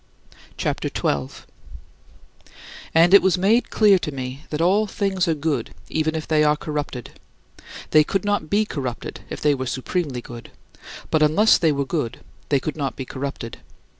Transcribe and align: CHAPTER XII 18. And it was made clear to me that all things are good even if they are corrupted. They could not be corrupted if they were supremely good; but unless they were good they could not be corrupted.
CHAPTER 0.57 0.87
XII 0.89 0.99
18. 0.99 1.29
And 2.95 3.13
it 3.13 3.21
was 3.21 3.37
made 3.37 3.69
clear 3.69 3.99
to 3.99 4.11
me 4.11 4.45
that 4.49 4.59
all 4.59 4.87
things 4.87 5.27
are 5.27 5.35
good 5.35 5.75
even 5.89 6.15
if 6.15 6.27
they 6.27 6.43
are 6.43 6.57
corrupted. 6.57 7.19
They 7.91 8.03
could 8.03 8.25
not 8.25 8.49
be 8.49 8.65
corrupted 8.65 9.19
if 9.29 9.41
they 9.41 9.53
were 9.53 9.67
supremely 9.67 10.21
good; 10.21 10.49
but 11.11 11.21
unless 11.21 11.59
they 11.59 11.71
were 11.71 11.85
good 11.85 12.21
they 12.49 12.59
could 12.59 12.75
not 12.77 12.95
be 12.95 13.05
corrupted. 13.05 13.59